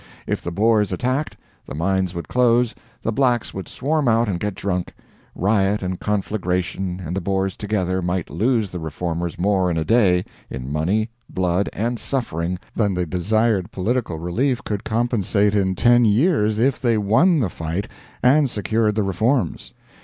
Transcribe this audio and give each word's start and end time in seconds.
If 0.25 0.41
the 0.41 0.51
Boers 0.51 0.91
attacked, 0.91 1.37
the 1.67 1.75
mines 1.75 2.15
would 2.15 2.27
close, 2.27 2.73
the 3.03 3.11
blacks 3.11 3.53
would 3.53 3.67
swarm 3.67 4.07
out 4.07 4.27
and 4.27 4.39
get 4.39 4.55
drunk; 4.55 4.95
riot 5.35 5.83
and 5.83 5.99
conflagration 5.99 6.99
and 7.05 7.15
the 7.15 7.21
Boers 7.21 7.55
together 7.55 8.01
might 8.01 8.31
lose 8.31 8.71
the 8.71 8.79
Reformers 8.79 9.37
more 9.37 9.69
in 9.69 9.77
a 9.77 9.85
day, 9.85 10.25
in 10.49 10.71
money, 10.73 11.11
blood, 11.29 11.69
and 11.71 11.99
suffering, 11.99 12.57
than 12.75 12.95
the 12.95 13.05
desired 13.05 13.71
political 13.71 14.17
relief 14.17 14.63
could 14.63 14.83
compensate 14.83 15.53
in 15.53 15.75
ten 15.75 16.03
years 16.03 16.57
if 16.57 16.81
they 16.81 16.97
won 16.97 17.39
the 17.39 17.49
fight 17.51 17.87
and 18.23 18.49
secured 18.49 18.95
the 18.95 19.03
reforms. 19.03 19.71